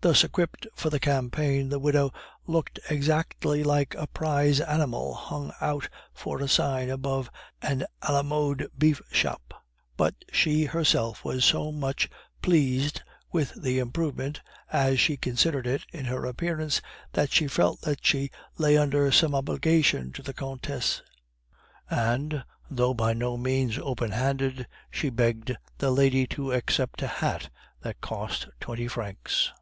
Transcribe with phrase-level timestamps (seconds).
[0.00, 2.12] Thus equipped for the campaign, the widow
[2.46, 8.22] looked exactly like the prize animal hung out for a sign above an a la
[8.24, 9.64] mode beef shop;
[9.96, 12.08] but she herself was so much
[12.42, 14.40] pleased with the improvement,
[14.72, 16.80] as she considered it, in her appearance,
[17.12, 21.02] that she felt that she lay under some obligation to the Countess;
[21.90, 27.50] and, though by no means open handed, she begged that lady to accept a hat
[27.82, 29.52] that cost twenty francs.